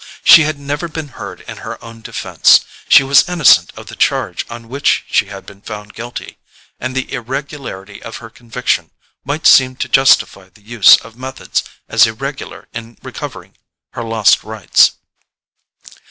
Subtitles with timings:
[0.23, 4.47] She had never been heard in her own defence; she was innocent of the charge
[4.49, 6.39] on which she had been found guilty;
[6.79, 8.89] and the irregularity of her conviction
[9.23, 13.55] might seem to justify the use of methods as irregular in recovering
[13.91, 14.93] her lost rights.